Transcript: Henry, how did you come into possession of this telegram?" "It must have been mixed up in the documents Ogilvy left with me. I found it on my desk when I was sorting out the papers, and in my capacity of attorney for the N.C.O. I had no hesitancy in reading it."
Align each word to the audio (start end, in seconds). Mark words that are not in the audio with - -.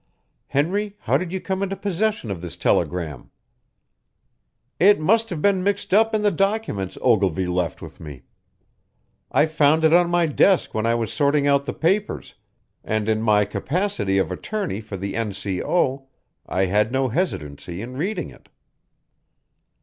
Henry, 0.47 0.95
how 1.01 1.15
did 1.15 1.31
you 1.31 1.39
come 1.39 1.61
into 1.61 1.75
possession 1.75 2.31
of 2.31 2.41
this 2.41 2.57
telegram?" 2.57 3.29
"It 4.79 4.99
must 4.99 5.29
have 5.29 5.43
been 5.43 5.63
mixed 5.63 5.93
up 5.93 6.15
in 6.15 6.23
the 6.23 6.31
documents 6.31 6.97
Ogilvy 7.03 7.45
left 7.45 7.83
with 7.83 7.99
me. 7.99 8.23
I 9.31 9.45
found 9.45 9.83
it 9.83 9.93
on 9.93 10.09
my 10.09 10.25
desk 10.25 10.73
when 10.73 10.87
I 10.87 10.95
was 10.95 11.13
sorting 11.13 11.45
out 11.45 11.65
the 11.65 11.71
papers, 11.73 12.33
and 12.83 13.07
in 13.07 13.21
my 13.21 13.45
capacity 13.45 14.17
of 14.17 14.31
attorney 14.31 14.81
for 14.81 14.97
the 14.97 15.15
N.C.O. 15.15 16.07
I 16.47 16.65
had 16.65 16.91
no 16.91 17.09
hesitancy 17.09 17.79
in 17.83 17.95
reading 17.95 18.31
it." 18.31 18.49